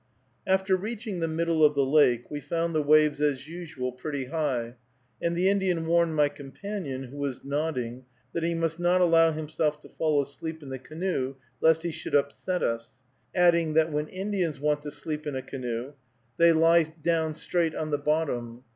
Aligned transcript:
After 0.47 0.75
reaching 0.75 1.19
the 1.19 1.27
middle 1.27 1.63
of 1.63 1.75
the 1.75 1.85
lake, 1.85 2.31
we 2.31 2.41
found 2.41 2.73
the 2.73 2.81
waves 2.81 3.21
as 3.21 3.47
usual 3.47 3.91
pretty 3.91 4.25
high, 4.25 4.73
and 5.21 5.35
the 5.37 5.47
Indian 5.47 5.85
warned 5.85 6.15
my 6.15 6.27
companion, 6.27 7.03
who 7.03 7.17
was 7.17 7.43
nodding, 7.43 8.05
that 8.33 8.41
he 8.41 8.55
must 8.55 8.79
not 8.79 8.99
allow 8.99 9.31
himself 9.31 9.79
to 9.81 9.89
fall 9.89 10.19
asleep 10.19 10.63
in 10.63 10.69
the 10.69 10.79
canoe 10.79 11.35
lest 11.59 11.83
he 11.83 11.91
should 11.91 12.15
upset 12.15 12.63
us; 12.63 12.97
adding, 13.35 13.73
that 13.75 13.91
when 13.91 14.07
Indians 14.07 14.59
want 14.59 14.81
to 14.81 14.89
sleep 14.89 15.27
in 15.27 15.35
a 15.35 15.43
canoe, 15.43 15.93
they 16.37 16.51
lie 16.51 16.81
down 16.85 17.35
straight 17.35 17.75
on 17.75 17.91
the 17.91 17.99
bottom. 17.99 18.63